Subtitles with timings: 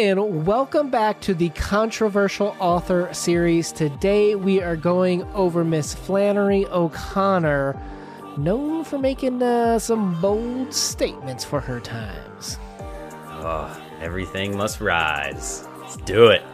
[0.00, 3.70] and welcome back to the controversial author series.
[3.70, 7.78] Today we are going over Miss Flannery O'Connor,
[8.38, 12.58] known for making uh, some bold statements for her times.
[13.26, 15.68] Oh, everything must rise.
[15.82, 16.44] Let's do it.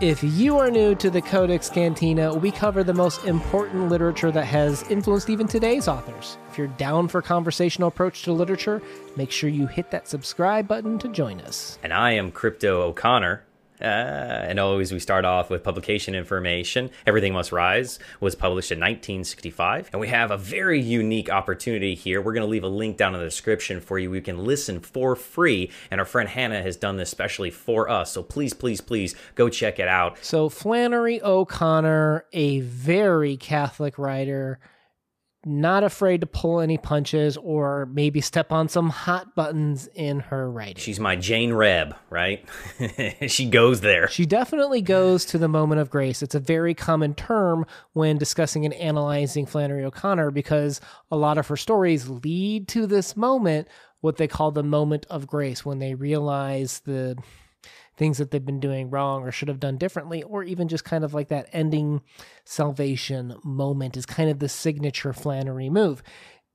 [0.00, 4.46] If you are new to the Codex Cantina, we cover the most important literature that
[4.46, 6.38] has influenced even today's authors.
[6.48, 8.80] If you're down for conversational approach to literature,
[9.16, 11.78] make sure you hit that subscribe button to join us.
[11.82, 13.44] And I am Crypto O'Connor.
[13.80, 16.90] Uh, and always we start off with publication information.
[17.06, 19.90] Everything Must Rise was published in 1965.
[19.92, 22.20] And we have a very unique opportunity here.
[22.20, 24.12] We're going to leave a link down in the description for you.
[24.14, 25.70] You can listen for free.
[25.90, 28.12] And our friend Hannah has done this specially for us.
[28.12, 30.18] So please, please, please go check it out.
[30.22, 34.58] So, Flannery O'Connor, a very Catholic writer
[35.44, 40.50] not afraid to pull any punches or maybe step on some hot buttons in her
[40.50, 40.76] writing.
[40.76, 42.44] She's my Jane Reb, right?
[43.26, 44.08] she goes there.
[44.08, 46.22] She definitely goes to the moment of grace.
[46.22, 51.46] It's a very common term when discussing and analyzing Flannery O'Connor because a lot of
[51.48, 53.66] her stories lead to this moment,
[54.00, 57.16] what they call the moment of grace, when they realize the
[58.00, 61.04] things that they've been doing wrong or should have done differently, or even just kind
[61.04, 62.00] of like that ending
[62.46, 66.02] salvation moment is kind of the signature Flannery move.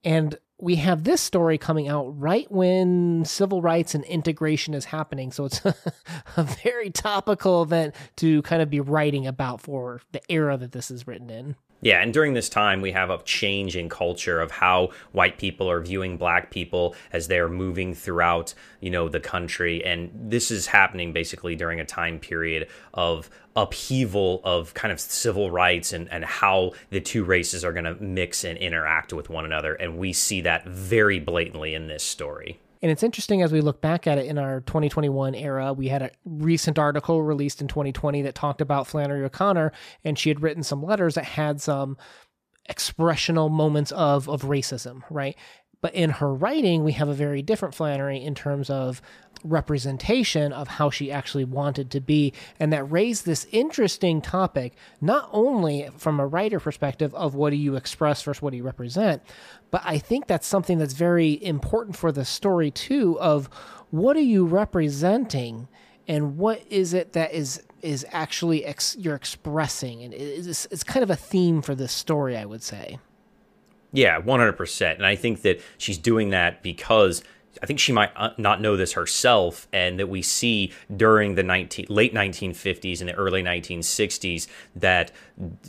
[0.02, 5.30] And we have this story coming out right when civil rights and integration is happening.
[5.30, 5.60] So it's
[6.36, 10.90] a, very topical event to kind of be writing about for the era that this
[10.90, 11.54] is written in.
[11.86, 15.70] Yeah, and during this time, we have a change in culture of how white people
[15.70, 19.84] are viewing black people as they're moving throughout, you know, the country.
[19.84, 25.52] And this is happening basically during a time period of upheaval of kind of civil
[25.52, 29.44] rights and, and how the two races are going to mix and interact with one
[29.44, 29.74] another.
[29.74, 32.58] And we see that very blatantly in this story.
[32.82, 35.72] And it's interesting as we look back at it in our 2021 era.
[35.72, 39.72] We had a recent article released in 2020 that talked about Flannery O'Connor,
[40.04, 41.96] and she had written some letters that had some
[42.68, 45.36] expressional moments of of racism, right?
[45.80, 49.02] But in her writing, we have a very different Flannery in terms of
[49.44, 52.32] representation of how she actually wanted to be.
[52.58, 57.56] And that raised this interesting topic, not only from a writer perspective of what do
[57.56, 59.22] you express versus what do you represent,
[59.70, 63.48] but I think that's something that's very important for the story too of
[63.90, 65.68] what are you representing
[66.08, 71.02] and what is it that is is actually ex- you're expressing and it's, it's kind
[71.02, 72.98] of a theme for this story i would say
[73.96, 77.22] yeah 100% and i think that she's doing that because
[77.62, 81.42] I think she might uh, not know this herself, and that we see during the
[81.42, 84.46] 19, late 1950s and the early 1960s
[84.76, 85.12] that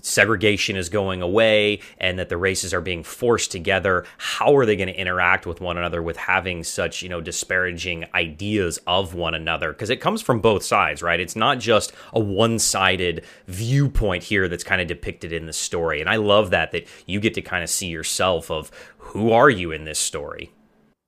[0.02, 4.06] segregation is going away and that the races are being forced together.
[4.18, 8.06] How are they going to interact with one another with having such, you know, disparaging
[8.14, 9.72] ideas of one another?
[9.74, 11.20] Because it comes from both sides, right?
[11.20, 16.00] It's not just a one sided viewpoint here that's kind of depicted in the story.
[16.00, 19.50] And I love that, that you get to kind of see yourself of who are
[19.50, 20.52] you in this story?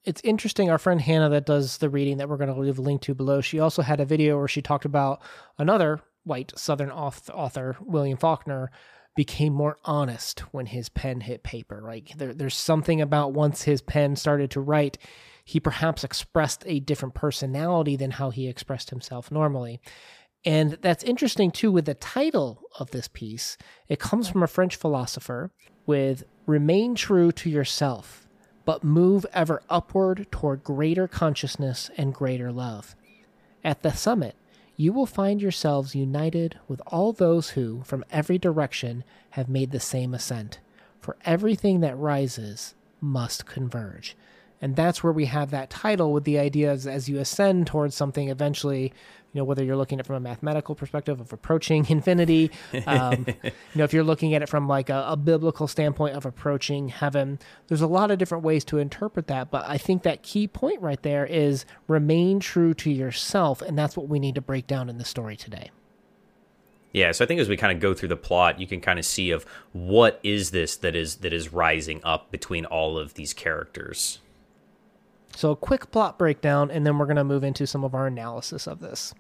[0.10, 0.72] It's interesting.
[0.72, 3.14] Our friend Hannah, that does the reading that we're going to leave a link to
[3.14, 5.22] below, she also had a video where she talked about
[5.60, 8.72] another white Southern author, William Faulkner,
[9.16, 11.82] became more honest when his pen hit paper.
[11.86, 14.98] Like there, there's something about once his pen started to write,
[15.46, 19.80] he perhaps expressed a different personality than how he expressed himself normally.
[20.44, 23.58] And that's interesting too with the title of this piece.
[23.88, 25.52] It comes from a French philosopher
[25.86, 28.26] with remain true to yourself
[28.70, 32.96] but move ever upward toward greater consciousness and greater love.
[33.64, 34.36] At the summit,
[34.78, 39.80] you will find yourselves united with all those who, from every direction, have made the
[39.80, 40.60] same ascent.
[41.00, 44.16] For everything that rises must converge.
[44.62, 47.96] And that's where we have that title with the idea as, as you ascend towards
[47.96, 48.94] something eventually
[49.34, 52.52] you know whether you're looking at it from a mathematical perspective of approaching infinity
[52.88, 56.26] um, you know if you're looking at it from like a, a, biblical standpoint of
[56.26, 60.24] approaching heaven there's a lot of different ways to interpret that but i think that
[60.24, 64.42] key point right there is remain true to yourself and that's what we need to
[64.42, 65.70] break down in the story today
[66.92, 68.98] yeah, so I think as we kind of go through the plot, you can kind
[68.98, 73.14] of see of what is this that is that is rising up between all of
[73.14, 74.20] these characters.
[75.36, 78.08] So, a quick plot breakdown, and then we're going to move into some of our
[78.08, 79.14] analysis of this.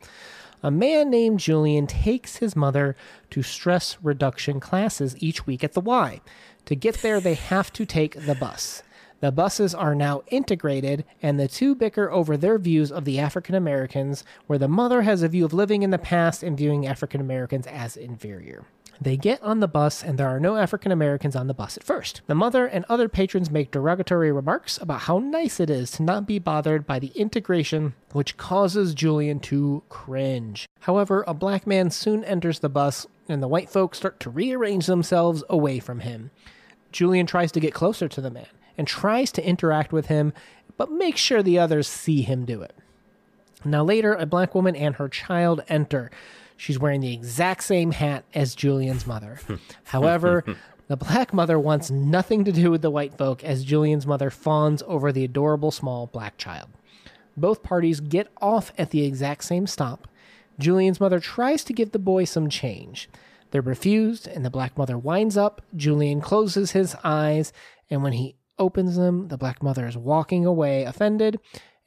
[0.61, 2.97] A man named Julian takes his mother
[3.29, 6.19] to stress reduction classes each week at the Y.
[6.65, 8.83] To get there, they have to take the bus.
[9.21, 13.55] The buses are now integrated, and the two bicker over their views of the African
[13.55, 17.19] Americans, where the mother has a view of living in the past and viewing African
[17.19, 18.65] Americans as inferior.
[19.01, 21.83] They get on the bus, and there are no African Americans on the bus at
[21.83, 22.21] first.
[22.27, 26.27] The mother and other patrons make derogatory remarks about how nice it is to not
[26.27, 30.67] be bothered by the integration, which causes Julian to cringe.
[30.81, 34.85] However, a black man soon enters the bus, and the white folks start to rearrange
[34.85, 36.31] themselves away from him.
[36.91, 38.47] Julian tries to get closer to the man
[38.77, 40.33] and tries to interact with him,
[40.75, 42.75] but makes sure the others see him do it.
[43.63, 46.11] Now, later, a black woman and her child enter.
[46.59, 49.39] She's wearing the exact same hat as Julian's mother.
[49.85, 50.43] However,
[50.89, 54.83] the black mother wants nothing to do with the white folk as Julian's mother fawns
[54.85, 56.67] over the adorable small black child.
[57.37, 60.09] Both parties get off at the exact same stop.
[60.59, 63.09] Julian's mother tries to give the boy some change.
[63.51, 65.61] They're refused, and the black mother winds up.
[65.77, 67.53] Julian closes his eyes,
[67.89, 71.39] and when he opens them, the black mother is walking away, offended,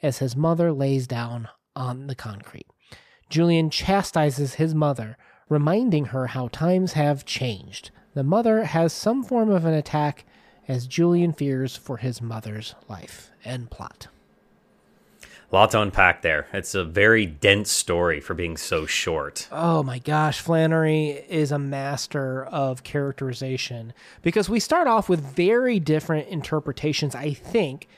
[0.02, 2.71] as his mother lays down on the concrete.
[3.32, 5.16] Julian chastises his mother,
[5.48, 7.90] reminding her how times have changed.
[8.12, 10.26] The mother has some form of an attack
[10.68, 13.30] as Julian fears for his mother's life.
[13.42, 14.08] End plot.
[15.50, 16.46] Lot to unpack there.
[16.52, 19.48] It's a very dense story for being so short.
[19.50, 25.80] Oh my gosh, Flannery is a master of characterization because we start off with very
[25.80, 27.88] different interpretations, I think,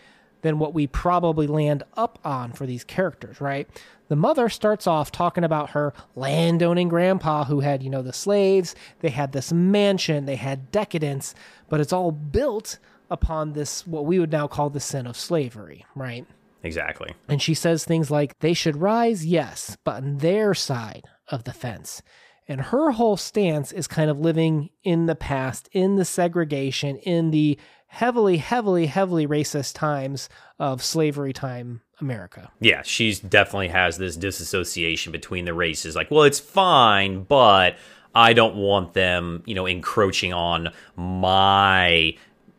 [0.44, 3.66] than what we probably land up on for these characters, right?
[4.08, 8.74] The mother starts off talking about her landowning grandpa who had, you know, the slaves,
[9.00, 11.34] they had this mansion, they had decadence,
[11.70, 12.78] but it's all built
[13.10, 16.26] upon this, what we would now call the sin of slavery, right?
[16.62, 17.14] Exactly.
[17.26, 21.54] And she says things like, they should rise, yes, but on their side of the
[21.54, 22.02] fence.
[22.46, 27.30] And her whole stance is kind of living in the past, in the segregation, in
[27.30, 27.58] the
[27.94, 32.50] heavily, heavily, heavily racist times of slavery time America.
[32.58, 35.94] Yeah, she's definitely has this disassociation between the races.
[35.94, 37.76] Like, well, it's fine, but
[38.12, 42.16] I don't want them, you know, encroaching on my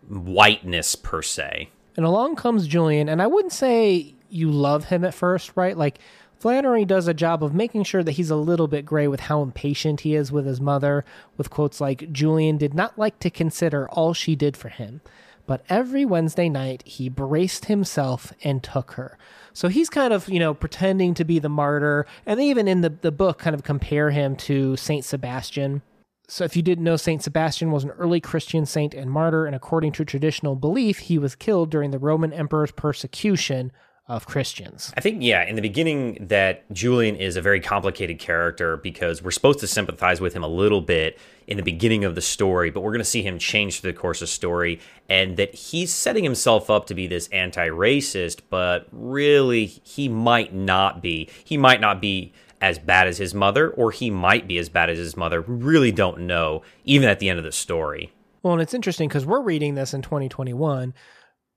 [0.07, 1.69] whiteness per se.
[1.97, 5.77] And along comes Julian, and I wouldn't say you love him at first, right?
[5.77, 5.99] Like
[6.39, 9.41] Flannery does a job of making sure that he's a little bit gray with how
[9.41, 11.03] impatient he is with his mother,
[11.35, 15.01] with quotes like, Julian did not like to consider all she did for him.
[15.47, 19.17] But every Wednesday night, he braced himself and took her.
[19.53, 22.05] So he's kind of, you know, pretending to be the martyr.
[22.25, 25.81] And they even in the, the book kind of compare him to Saint Sebastian.
[26.27, 29.55] So if you didn't know, Saint Sebastian was an early Christian saint and martyr, and
[29.55, 33.71] according to traditional belief, he was killed during the Roman emperor's persecution
[34.07, 34.93] of Christians.
[34.95, 39.31] I think, yeah, in the beginning, that Julian is a very complicated character because we're
[39.31, 41.17] supposed to sympathize with him a little bit
[41.47, 43.97] in the beginning of the story, but we're going to see him change through the
[43.97, 44.79] course of story,
[45.09, 51.01] and that he's setting himself up to be this anti-racist, but really he might not
[51.01, 51.29] be.
[51.43, 52.31] He might not be
[52.61, 55.41] as bad as his mother, or he might be as bad as his mother.
[55.41, 58.11] We really don't know, even at the end of the story.
[58.43, 60.93] Well, and it's interesting because we're reading this in 2021,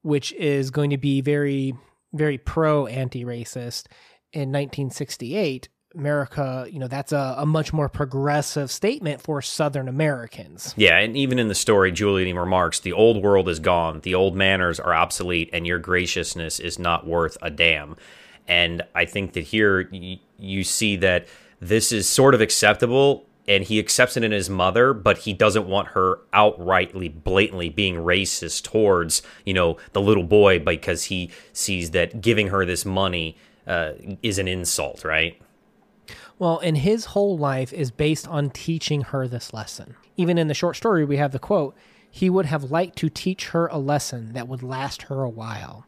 [0.01, 1.75] which is going to be very
[2.12, 3.87] very pro anti racist
[4.32, 5.69] in 1968.
[5.94, 10.75] America, you know, that's a, a, much more progressive statement for Southern Americans.
[10.76, 14.37] Yeah, and even in the story, Julian remarks the old world is gone, the old
[14.37, 17.96] manners are obsolete, and your graciousness is not worth a damn.
[18.46, 21.26] And I think that here y- you see that
[21.60, 25.67] this is sort of acceptable and he accepts it in his mother, but he doesn't
[25.67, 31.93] want her outrightly, blatantly being racist towards, you know, the little boy because he sees
[31.93, 33.37] that giving her this money
[33.67, 33.93] uh,
[34.23, 35.41] is an insult, right?
[36.39, 39.96] Well, and his whole life is based on teaching her this lesson.
[40.17, 41.75] Even in the short story, we have the quote
[42.11, 45.87] He would have liked to teach her a lesson that would last her a while.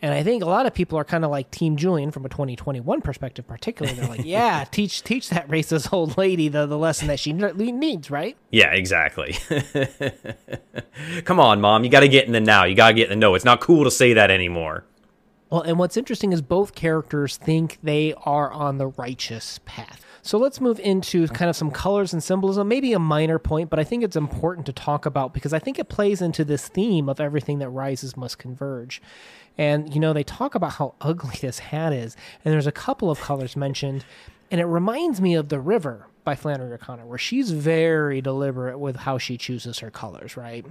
[0.00, 2.28] And I think a lot of people are kind of like Team Julian from a
[2.28, 3.98] 2021 perspective, particularly.
[3.98, 8.10] They're like, "Yeah, teach teach that racist old lady the, the lesson that she needs,
[8.10, 9.36] right?" Yeah, exactly.
[11.24, 12.64] Come on, mom, you got to get in the now.
[12.64, 13.34] You got to get in the no.
[13.34, 14.84] It's not cool to say that anymore.
[15.50, 20.04] Well, and what's interesting is both characters think they are on the righteous path.
[20.22, 23.78] So let's move into kind of some colors and symbolism, maybe a minor point, but
[23.78, 27.08] I think it's important to talk about because I think it plays into this theme
[27.08, 29.00] of everything that rises must converge.
[29.56, 33.10] And, you know, they talk about how ugly this hat is, and there's a couple
[33.10, 34.04] of colors mentioned,
[34.50, 38.96] and it reminds me of The River by Flannery O'Connor, where she's very deliberate with
[38.96, 40.66] how she chooses her colors, right?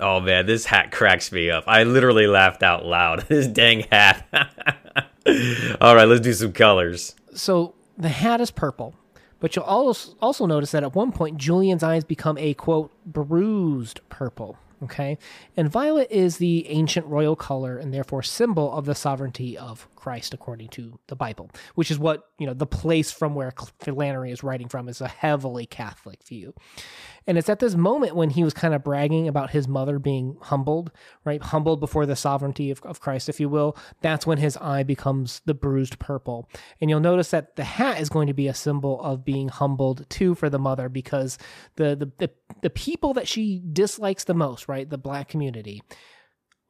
[0.00, 1.64] Oh man, this hat cracks me up.
[1.66, 3.20] I literally laughed out loud.
[3.28, 4.26] this dang hat.
[5.80, 7.14] All right, let's do some colors.
[7.34, 8.94] So the hat is purple,
[9.40, 14.00] but you'll also also notice that at one point Julian's eyes become a quote bruised
[14.08, 15.18] purple Okay.
[15.56, 20.32] And violet is the ancient royal color and therefore symbol of the sovereignty of Christ,
[20.32, 24.44] according to the Bible, which is what, you know, the place from where Flannery is
[24.44, 26.54] writing from is a heavily Catholic view.
[27.26, 30.38] And it's at this moment when he was kind of bragging about his mother being
[30.40, 30.92] humbled,
[31.24, 31.42] right?
[31.42, 33.76] Humbled before the sovereignty of, of Christ, if you will.
[34.00, 36.48] That's when his eye becomes the bruised purple.
[36.80, 40.08] And you'll notice that the hat is going to be a symbol of being humbled
[40.08, 41.36] too for the mother because
[41.76, 42.30] the, the, the,
[42.62, 44.88] the people that she dislikes the most, right?
[44.88, 45.82] The black community.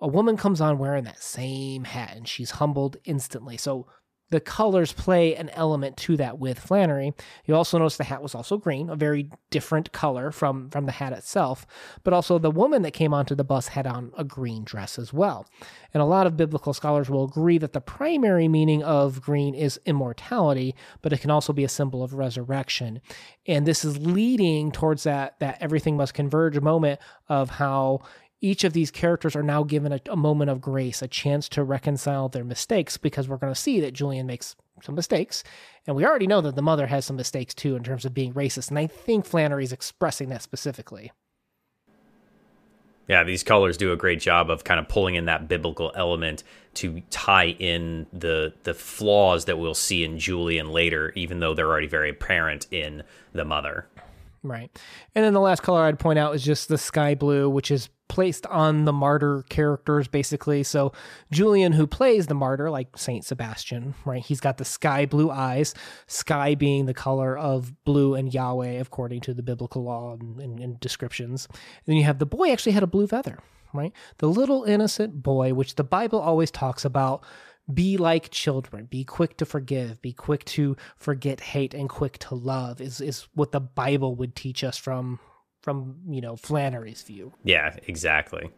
[0.00, 3.56] A woman comes on wearing that same hat and she's humbled instantly.
[3.56, 3.86] So
[4.30, 7.14] the colors play an element to that with Flannery.
[7.46, 10.92] You also notice the hat was also green, a very different color from from the
[10.92, 11.66] hat itself.
[12.04, 15.12] But also the woman that came onto the bus had on a green dress as
[15.12, 15.46] well.
[15.94, 19.80] And a lot of biblical scholars will agree that the primary meaning of green is
[19.86, 23.00] immortality, but it can also be a symbol of resurrection.
[23.46, 28.00] And this is leading towards that that everything must converge moment of how
[28.40, 31.64] each of these characters are now given a, a, moment of grace, a chance to
[31.64, 35.42] reconcile their mistakes, because we're going to see that Julian makes some mistakes.
[35.86, 38.32] And we already know that the mother has some mistakes too in terms of being
[38.34, 38.68] racist.
[38.68, 41.10] And I think Flannery's expressing that specifically.
[43.08, 46.44] Yeah, these colors do a great job of kind of pulling in that biblical element
[46.74, 51.68] to tie in the the flaws that we'll see in Julian later, even though they're
[51.68, 53.02] already very apparent in
[53.32, 53.88] the mother.
[54.42, 54.70] Right.
[55.14, 57.88] And then the last color I'd point out is just the sky blue, which is
[58.08, 60.62] placed on the martyr characters basically.
[60.62, 60.92] So
[61.30, 64.22] Julian who plays the martyr like Saint Sebastian, right?
[64.24, 65.74] He's got the sky blue eyes,
[66.06, 70.58] sky being the color of blue and Yahweh according to the biblical law and, and,
[70.58, 71.46] and descriptions.
[71.50, 73.38] And then you have the boy actually had a blue feather,
[73.74, 73.92] right?
[74.18, 77.22] The little innocent boy which the Bible always talks about
[77.72, 82.34] be like children be quick to forgive be quick to forget hate and quick to
[82.34, 85.18] love is is what the bible would teach us from
[85.68, 87.32] from you know Flannery's view.
[87.44, 88.50] Yeah, exactly.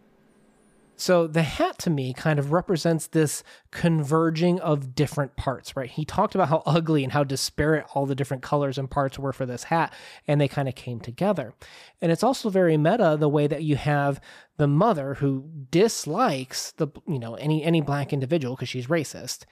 [1.00, 5.88] So the hat to me kind of represents this converging of different parts, right?
[5.88, 9.33] He talked about how ugly and how disparate all the different colors and parts were
[9.33, 9.95] for this hat,
[10.28, 11.54] and they kind of came together.
[12.02, 14.21] And it's also very meta the way that you have
[14.59, 19.45] the mother who dislikes the you know any any black individual because she's racist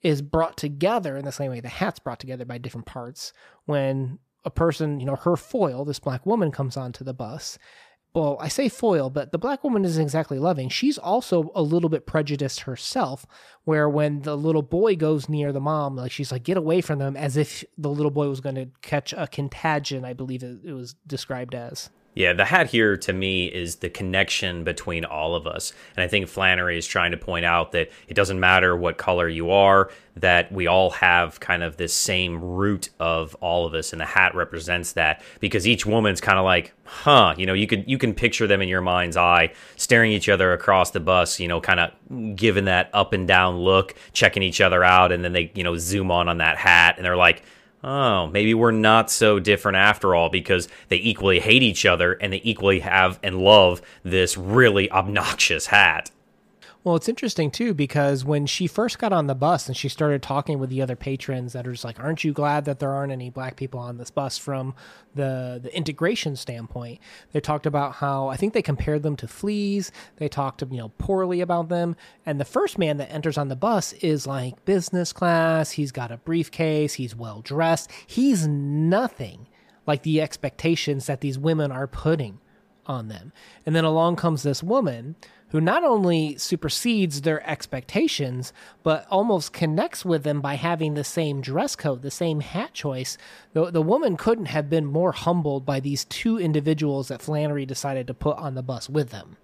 [0.00, 3.34] is brought together in the same way the hat's brought together by different parts
[3.66, 7.58] when a person, you know, her foil, this black woman comes onto the bus.
[8.14, 10.68] Well, I say foil, but the black woman isn't exactly loving.
[10.68, 13.26] She's also a little bit prejudiced herself,
[13.64, 17.00] where when the little boy goes near the mom, like she's like, get away from
[17.00, 20.72] them, as if the little boy was going to catch a contagion, I believe it
[20.72, 21.90] was described as.
[22.14, 25.72] Yeah, the hat here to me is the connection between all of us.
[25.96, 29.28] And I think Flannery is trying to point out that it doesn't matter what color
[29.28, 33.92] you are, that we all have kind of this same root of all of us
[33.92, 37.66] and the hat represents that because each woman's kind of like, "Huh, you know, you
[37.66, 41.40] could you can picture them in your mind's eye staring each other across the bus,
[41.40, 45.24] you know, kind of giving that up and down look, checking each other out and
[45.24, 47.42] then they, you know, zoom on on that hat and they're like,
[47.84, 52.32] oh, maybe we're not so different after all because they equally hate each other and
[52.32, 56.10] they equally have and love this really obnoxious hat.
[56.84, 60.22] Well, it's interesting too because when she first got on the bus and she started
[60.22, 63.10] talking with the other patrons that are just like, "Aren't you glad that there aren't
[63.10, 64.74] any black people on this bus?" From
[65.14, 67.00] the the integration standpoint,
[67.32, 69.92] they talked about how I think they compared them to fleas.
[70.16, 71.96] They talked you know poorly about them.
[72.26, 75.70] And the first man that enters on the bus is like business class.
[75.72, 76.94] He's got a briefcase.
[76.94, 77.90] He's well dressed.
[78.06, 79.46] He's nothing
[79.86, 82.40] like the expectations that these women are putting
[82.86, 83.32] on them.
[83.64, 85.16] And then along comes this woman
[85.54, 91.40] who not only supersedes their expectations, but almost connects with them by having the same
[91.40, 93.16] dress code, the same hat choice.
[93.52, 98.08] The, the woman couldn't have been more humbled by these two individuals that Flannery decided
[98.08, 99.36] to put on the bus with them.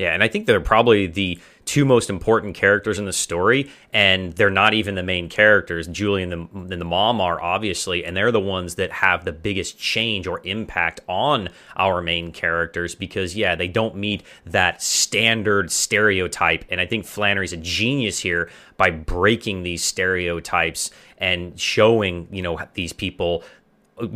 [0.00, 4.32] Yeah, and I think they're probably the two most important characters in the story, and
[4.32, 5.86] they're not even the main characters.
[5.88, 9.78] Julian the, and the mom are obviously, and they're the ones that have the biggest
[9.78, 16.64] change or impact on our main characters because, yeah, they don't meet that standard stereotype.
[16.70, 22.58] And I think Flannery's a genius here by breaking these stereotypes and showing, you know,
[22.72, 23.44] these people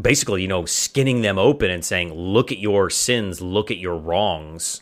[0.00, 3.99] basically, you know, skinning them open and saying, look at your sins, look at your
[3.99, 4.81] wrongs.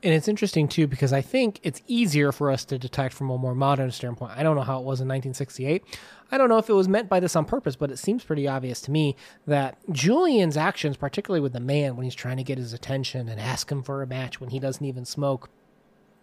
[0.00, 3.38] And it's interesting too because I think it's easier for us to detect from a
[3.38, 4.32] more modern standpoint.
[4.36, 5.82] I don't know how it was in 1968.
[6.30, 8.46] I don't know if it was meant by this on purpose, but it seems pretty
[8.46, 12.58] obvious to me that Julian's actions, particularly with the man when he's trying to get
[12.58, 15.50] his attention and ask him for a match when he doesn't even smoke,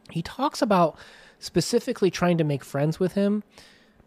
[0.09, 0.97] he talks about
[1.39, 3.43] specifically trying to make friends with him,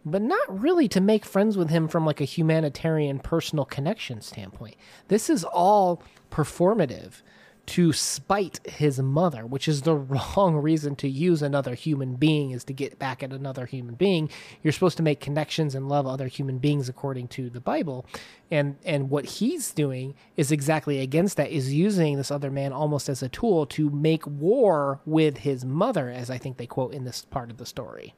[0.04, 4.76] but not really to make friends with him from like a humanitarian personal connection standpoint.
[5.08, 7.20] This is all performative
[7.68, 9.94] to spite his mother, which is the
[10.36, 14.30] wrong reason to use another human being is to get back at another human being.
[14.62, 18.06] You're supposed to make connections and love other human beings according to the Bible.
[18.50, 23.08] And and what he's doing is exactly against that is using this other man almost
[23.08, 27.04] as a tool to make war with his mother as I think they quote in
[27.04, 28.14] this part of the story.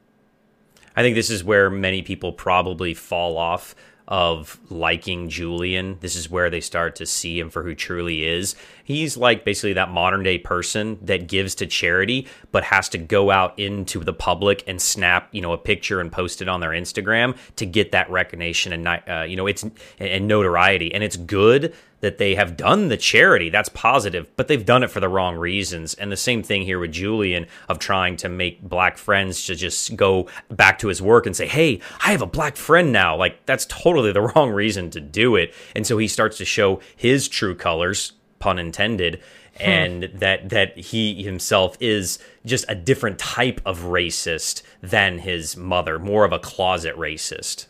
[0.96, 3.74] I think this is where many people probably fall off
[4.10, 5.96] of liking Julian.
[6.00, 8.56] This is where they start to see him for who truly is.
[8.82, 13.30] He's like basically that modern day person that gives to charity, but has to go
[13.30, 16.70] out into the public and snap, you know, a picture and post it on their
[16.70, 19.64] Instagram to get that recognition and, uh, you know, it's
[20.00, 20.92] and notoriety.
[20.92, 23.50] And it's good that they have done the charity.
[23.50, 25.94] That's positive, but they've done it for the wrong reasons.
[25.94, 29.96] And the same thing here with Julian of trying to make black friends to just
[29.96, 33.44] go back to his work and say, "Hey, I have a black friend now." Like
[33.46, 35.54] that's totally the wrong reason to do it.
[35.74, 39.20] And so he starts to show his true colors, pun intended,
[39.56, 39.62] hmm.
[39.62, 45.98] and that that he himself is just a different type of racist than his mother,
[45.98, 47.66] more of a closet racist.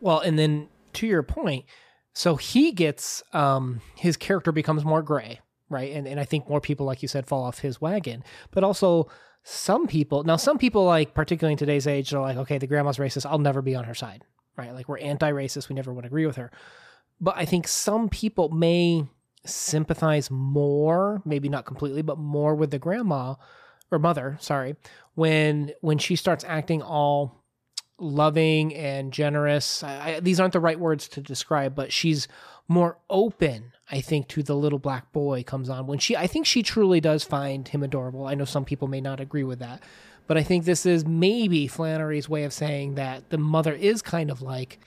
[0.00, 1.64] Well, and then to your point,
[2.14, 5.92] so he gets um, his character becomes more gray, right?
[5.92, 8.22] And and I think more people, like you said, fall off his wagon.
[8.52, 9.08] But also
[9.42, 12.98] some people now some people like particularly in today's age are like, okay, the grandma's
[12.98, 14.24] racist, I'll never be on her side.
[14.56, 14.72] Right?
[14.72, 16.52] Like we're anti-racist, we never would agree with her.
[17.20, 19.04] But I think some people may
[19.44, 23.34] sympathize more, maybe not completely, but more with the grandma
[23.90, 24.76] or mother, sorry,
[25.14, 27.43] when when she starts acting all
[27.98, 29.82] loving and generous.
[29.82, 32.28] I, I, these aren't the right words to describe, but she's
[32.68, 36.16] more open, I think, to the little black boy comes on when she.
[36.16, 38.26] I think she truly does find him adorable.
[38.26, 39.82] I know some people may not agree with that,
[40.26, 44.30] but I think this is maybe Flannery's way of saying that the mother is kind
[44.30, 44.78] of like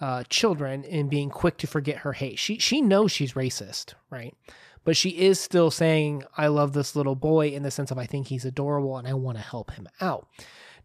[0.00, 2.38] uh, children in being quick to forget her hate.
[2.38, 4.34] She she knows she's racist, right?
[4.82, 8.06] But she is still saying, "I love this little boy" in the sense of I
[8.06, 10.26] think he's adorable and I want to help him out.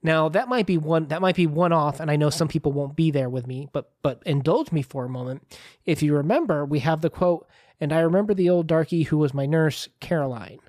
[0.06, 2.72] Now that might be one that might be one off, and I know some people
[2.72, 5.58] won't be there with me, but but indulge me for a moment.
[5.84, 7.48] If you remember, we have the quote,
[7.82, 10.60] and I remember the old darky who was my nurse, Caroline.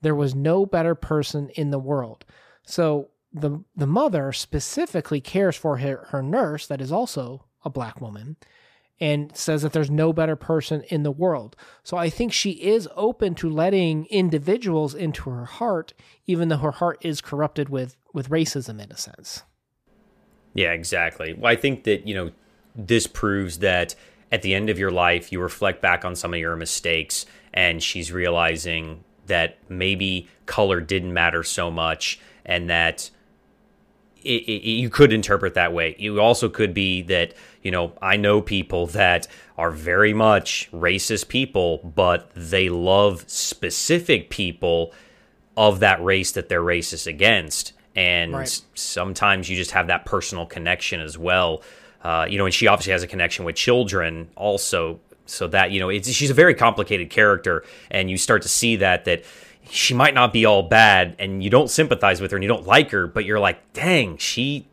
[0.00, 2.24] There was no better person in the world.
[2.64, 8.00] So the the mother specifically cares for her, her nurse, that is also a black
[8.00, 8.38] woman,
[8.98, 11.54] and says that there's no better person in the world.
[11.82, 15.92] So I think she is open to letting individuals into her heart,
[16.26, 19.42] even though her heart is corrupted with with racism in a sense.
[20.54, 21.32] Yeah, exactly.
[21.32, 22.30] Well, I think that you know
[22.74, 23.94] this proves that
[24.32, 27.82] at the end of your life, you reflect back on some of your mistakes, and
[27.82, 33.10] she's realizing that maybe color didn't matter so much, and that
[34.22, 35.96] it, it, you could interpret that way.
[35.98, 41.28] You also could be that, you know, I know people that are very much racist
[41.28, 44.92] people, but they love specific people
[45.56, 47.72] of that race that they're racist against.
[47.96, 48.62] And right.
[48.74, 51.62] sometimes you just have that personal connection as well.
[52.02, 55.00] Uh, you know, and she obviously has a connection with children also.
[55.26, 57.64] So that, you know, it's, she's a very complicated character.
[57.90, 59.24] And you start to see that, that,
[59.68, 62.66] she might not be all bad and you don't sympathize with her and you don't
[62.66, 64.66] like her, but you're like, dang, she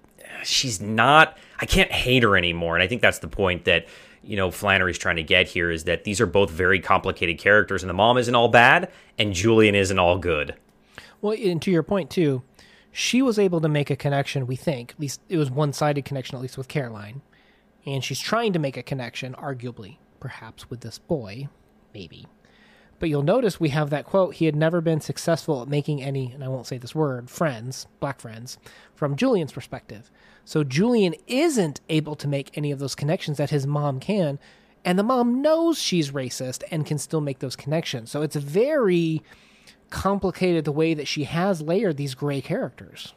[0.43, 2.75] she's not I can't hate her anymore.
[2.75, 3.87] And I think that's the point that
[4.23, 7.83] you know Flannery's trying to get here is that these are both very complicated characters
[7.83, 10.55] and the mom isn't all bad and Julian isn't all good.
[11.21, 12.43] Well, and to your point too,
[12.97, 14.91] she was able to make a connection, we think.
[14.91, 17.21] At least it was one-sided connection at least with Caroline.
[17.85, 21.47] And she's trying to make a connection arguably perhaps with this boy,
[21.93, 22.25] maybe
[22.99, 26.31] but you'll notice we have that quote he had never been successful at making any,
[26.31, 28.57] and I won't say this word, friends, black friends,
[28.95, 30.09] from Julian's perspective.
[30.45, 34.39] So Julian isn't able to make any of those connections that his mom can.
[34.83, 38.09] And the mom knows she's racist and can still make those connections.
[38.09, 39.21] So it's very
[39.89, 43.13] complicated the way that she has layered these gray characters.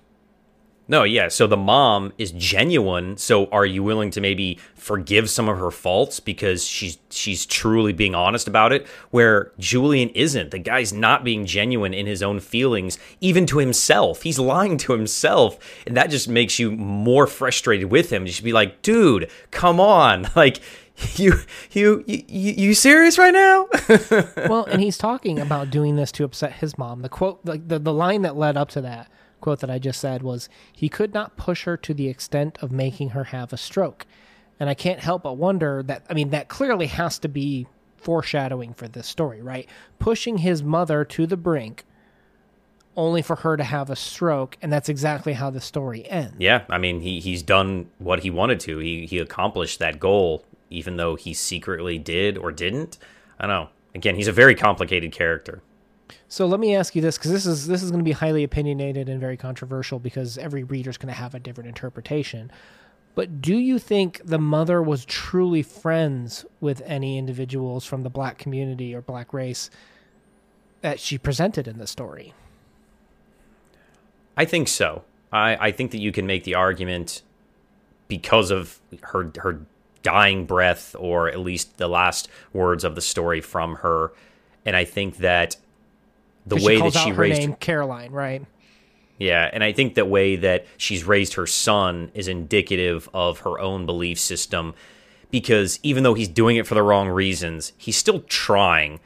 [0.91, 1.29] No, yeah.
[1.29, 3.17] So the mom is genuine.
[3.17, 7.93] So are you willing to maybe forgive some of her faults because she's she's truly
[7.93, 8.89] being honest about it?
[9.13, 10.51] Where Julian isn't.
[10.51, 14.23] The guy's not being genuine in his own feelings, even to himself.
[14.23, 18.27] He's lying to himself, and that just makes you more frustrated with him.
[18.27, 20.59] You should be like, dude, come on, like.
[21.17, 21.35] You,
[21.73, 23.69] you, you, you serious right now?
[24.49, 27.03] well, and he's talking about doing this to upset his mom.
[27.03, 29.11] The quote, like the, the line that led up to that
[29.41, 32.71] quote that I just said was he could not push her to the extent of
[32.71, 34.07] making her have a stroke.
[34.59, 38.75] And I can't help but wonder that I mean that clearly has to be foreshadowing
[38.75, 39.69] for this story, right?
[39.99, 41.85] Pushing his mother to the brink
[42.97, 46.37] only for her to have a stroke and that's exactly how the story ends.
[46.39, 48.79] Yeah, I mean he he's done what he wanted to.
[48.79, 52.97] He he accomplished that goal even though he secretly did or didn't.
[53.39, 53.69] I don't know.
[53.95, 55.63] Again, he's a very complicated character.
[56.29, 58.45] So let me ask you this, because this is this is going to be highly
[58.45, 62.51] opinionated and very controversial, because every reader is going to have a different interpretation.
[63.17, 68.39] But do you think the mother was truly friends with any individuals from the black
[68.39, 69.71] community or black race
[70.81, 72.33] that she presented in the story?
[74.37, 75.03] I think so.
[75.33, 77.23] I, I think that you can make the argument
[78.07, 79.61] because of her her
[80.03, 84.13] dying breath, or at least the last words of the story from her.
[84.65, 85.57] And I think that
[86.47, 88.45] the way she that she raised name, Caroline, right?
[89.19, 93.59] Yeah, and I think the way that she's raised her son is indicative of her
[93.59, 94.75] own belief system
[95.31, 98.99] because even though he's doing it for the wrong reasons, he's still trying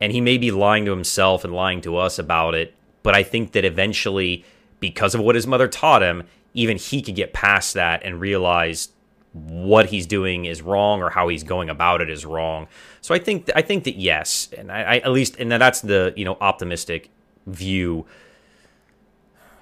[0.00, 3.22] and he may be lying to himself and lying to us about it, but I
[3.22, 4.44] think that eventually
[4.80, 8.88] because of what his mother taught him, even he could get past that and realize
[9.32, 12.68] what he's doing is wrong or how he's going about it is wrong.
[13.00, 16.12] So I think I think that yes, and I, I at least and that's the
[16.16, 17.10] you know optimistic
[17.46, 18.06] view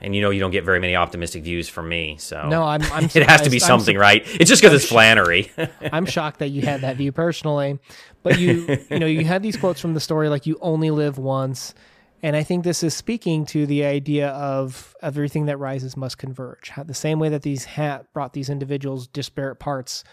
[0.00, 2.16] and you know you don't get very many optimistic views from me.
[2.18, 2.82] So no, I'm.
[2.92, 4.22] I'm it has to be something, right?
[4.40, 5.50] It's just because it's Flannery.
[5.92, 7.78] I'm shocked that you had that view personally,
[8.22, 11.18] but you you know you had these quotes from the story like you only live
[11.18, 11.74] once,
[12.22, 16.70] and I think this is speaking to the idea of everything that rises must converge.
[16.84, 20.04] The same way that these hat brought these individuals disparate parts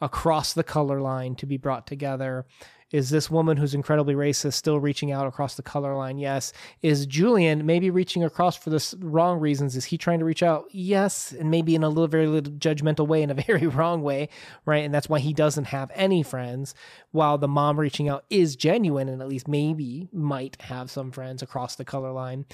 [0.00, 2.46] across the color line to be brought together
[2.90, 6.18] is this woman who's incredibly racist still reaching out across the color line?
[6.18, 6.52] Yes.
[6.82, 9.76] Is Julian maybe reaching across for the wrong reasons?
[9.76, 10.64] Is he trying to reach out?
[10.72, 14.28] Yes, and maybe in a little very little judgmental way, in a very wrong way,
[14.66, 14.84] right?
[14.84, 16.74] And that's why he doesn't have any friends.
[17.12, 21.42] While the mom reaching out is genuine and at least maybe might have some friends
[21.42, 22.44] across the color line.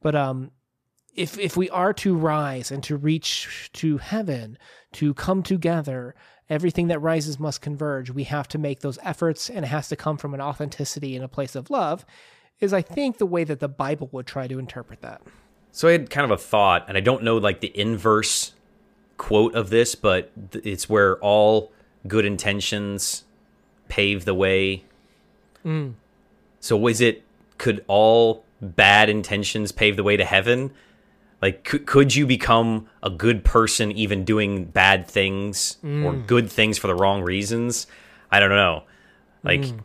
[0.00, 0.52] But um,
[1.14, 4.56] if if we are to rise and to reach to heaven,
[4.92, 6.14] to come together,
[6.50, 8.10] everything that rises must converge.
[8.10, 11.24] We have to make those efforts, and it has to come from an authenticity and
[11.24, 12.04] a place of love,
[12.60, 15.22] is I think the way that the Bible would try to interpret that.
[15.70, 18.52] So I had kind of a thought, and I don't know like the inverse
[19.16, 21.72] quote of this, but it's where all
[22.06, 23.24] good intentions
[23.88, 24.84] pave the way.
[25.64, 25.94] Mm.
[26.60, 27.22] So is it
[27.58, 30.72] could all bad intentions pave the way to heaven?
[31.42, 36.04] Like, could, could you become a good person even doing bad things mm.
[36.04, 37.88] or good things for the wrong reasons?
[38.30, 38.84] I don't know.
[39.42, 39.80] Like, mm.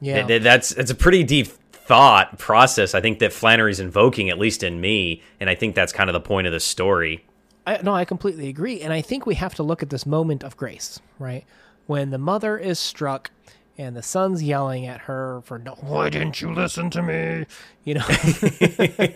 [0.00, 2.94] yeah, th- that's it's a pretty deep thought process.
[2.94, 6.14] I think that Flannery's invoking, at least in me, and I think that's kind of
[6.14, 7.24] the point of the story.
[7.66, 10.42] I, no, I completely agree, and I think we have to look at this moment
[10.42, 11.44] of grace, right?
[11.86, 13.30] When the mother is struck
[13.78, 17.46] and the son's yelling at her for no why didn't you listen to me?
[17.84, 18.06] You know?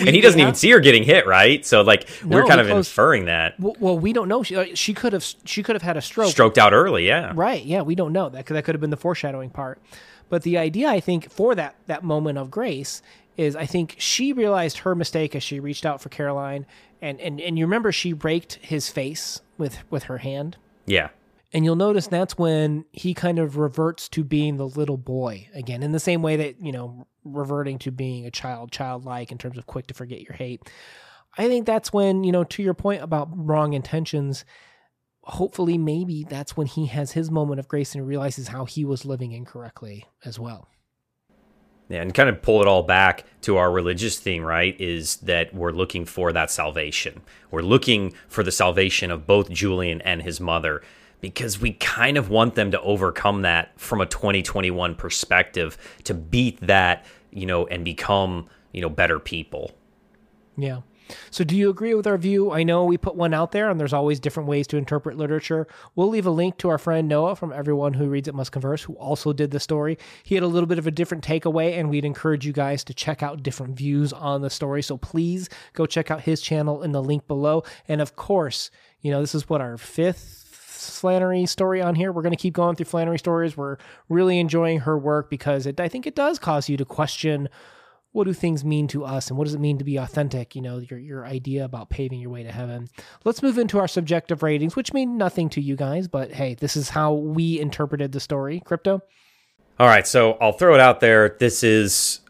[0.00, 1.64] And he doesn't even see her getting hit right?
[1.64, 3.58] So like no, we're kind of inferring that.
[3.58, 4.42] Well, well, we don't know.
[4.42, 6.30] She, uh, she could have she could have had a stroke.
[6.30, 7.32] Stroked out early yeah.
[7.34, 8.28] Right yeah we don't know.
[8.28, 9.80] That that could have been the foreshadowing part.
[10.28, 13.02] But the idea i think for that that moment of grace
[13.36, 16.66] is i think she realized her mistake as she reached out for caroline.
[17.00, 20.56] And and, and you remember she raked his face with with her hand?
[20.86, 21.08] Yeah
[21.52, 25.82] and you'll notice that's when he kind of reverts to being the little boy again,
[25.82, 29.56] in the same way that, you know, reverting to being a child, childlike in terms
[29.56, 30.62] of quick to forget your hate.
[31.36, 34.44] I think that's when, you know, to your point about wrong intentions,
[35.22, 39.04] hopefully maybe that's when he has his moment of grace and realizes how he was
[39.04, 40.68] living incorrectly as well.
[41.88, 44.78] Yeah, and kind of pull it all back to our religious theme, right?
[44.78, 47.22] Is that we're looking for that salvation.
[47.50, 50.82] We're looking for the salvation of both Julian and his mother
[51.20, 56.60] because we kind of want them to overcome that from a 2021 perspective to beat
[56.60, 59.72] that, you know, and become, you know, better people.
[60.56, 60.80] Yeah.
[61.30, 62.50] So, do you agree with our view?
[62.50, 65.66] I know we put one out there, and there's always different ways to interpret literature.
[65.94, 68.82] We'll leave a link to our friend Noah from Everyone Who Reads It Must Converse,
[68.82, 69.98] who also did the story.
[70.22, 72.94] He had a little bit of a different takeaway, and we'd encourage you guys to
[72.94, 74.82] check out different views on the story.
[74.82, 77.62] So, please go check out his channel in the link below.
[77.86, 80.47] And of course, you know, this is what our fifth
[80.78, 82.12] Flannery story on here.
[82.12, 83.56] We're going to keep going through Flannery stories.
[83.56, 83.76] We're
[84.08, 87.48] really enjoying her work because it, I think it does cause you to question
[88.12, 90.56] what do things mean to us and what does it mean to be authentic?
[90.56, 92.88] You know, your, your idea about paving your way to heaven.
[93.24, 96.76] Let's move into our subjective ratings, which mean nothing to you guys, but hey, this
[96.76, 98.60] is how we interpreted the story.
[98.64, 99.02] Crypto?
[99.78, 101.36] All right, so I'll throw it out there.
[101.38, 102.20] This is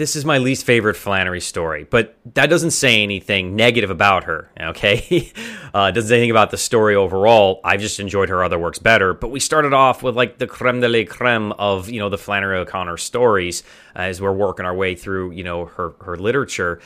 [0.00, 4.50] this is my least favorite Flannery story, but that doesn't say anything negative about her,
[4.58, 5.30] okay?
[5.74, 7.60] uh, doesn't say anything about the story overall.
[7.64, 9.12] I've just enjoyed her other works better.
[9.12, 12.16] But we started off with like the creme de la creme of, you know, the
[12.16, 13.62] Flannery O'Connor stories
[13.94, 16.80] uh, as we're working our way through, you know, her, her literature.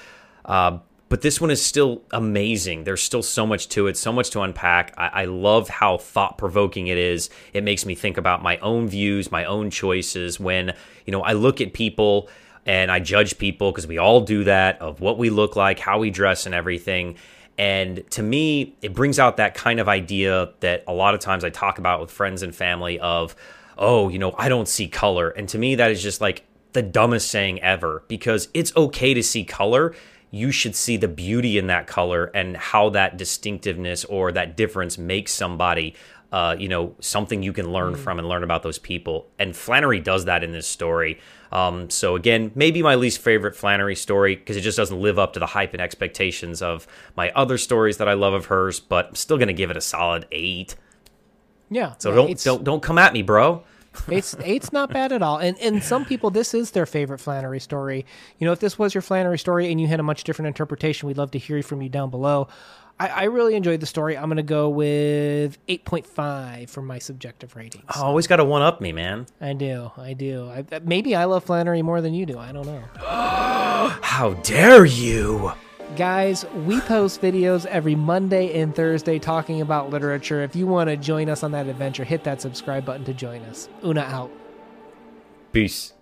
[0.44, 2.82] Uh, but this one is still amazing.
[2.82, 4.92] There's still so much to it, so much to unpack.
[4.98, 7.30] I, I love how thought provoking it is.
[7.52, 10.40] It makes me think about my own views, my own choices.
[10.40, 10.74] When
[11.06, 12.28] you know, I look at people
[12.66, 15.98] and I judge people because we all do that of what we look like, how
[15.98, 17.16] we dress, and everything.
[17.58, 21.44] And to me, it brings out that kind of idea that a lot of times
[21.44, 23.36] I talk about with friends and family of,
[23.78, 25.30] oh, you know, I don't see color.
[25.30, 29.22] And to me, that is just like the dumbest saying ever because it's okay to
[29.22, 29.94] see color.
[30.30, 34.98] You should see the beauty in that color and how that distinctiveness or that difference
[34.98, 35.94] makes somebody
[36.34, 37.96] uh, you know, something you can learn mm.
[37.96, 39.28] from and learn about those people.
[39.38, 41.20] And Flannery does that in this story.
[41.52, 45.34] Um, so again, maybe my least favorite Flannery story because it just doesn't live up
[45.34, 48.80] to the hype and expectations of my other stories that I love of hers.
[48.80, 50.74] But I'm still gonna give it a solid eight.
[51.70, 51.94] Yeah.
[51.98, 53.62] So yeah, don't don't don't come at me, bro.
[54.08, 55.38] Eight's eight's not bad at all.
[55.38, 58.04] And and some people this is their favorite Flannery story.
[58.40, 61.06] You know, if this was your Flannery story and you had a much different interpretation,
[61.06, 62.48] we'd love to hear from you down below.
[62.98, 64.16] I, I really enjoyed the story.
[64.16, 67.84] I'm going to go with 8.5 for my subjective ratings.
[67.96, 69.26] Oh, always got to one up me, man.
[69.40, 69.90] I do.
[69.96, 70.48] I do.
[70.48, 72.38] I, maybe I love Flannery more than you do.
[72.38, 72.82] I don't know.
[74.02, 75.52] How dare you!
[75.96, 80.42] Guys, we post videos every Monday and Thursday talking about literature.
[80.42, 83.42] If you want to join us on that adventure, hit that subscribe button to join
[83.42, 83.68] us.
[83.84, 84.30] Una out.
[85.52, 85.93] Peace.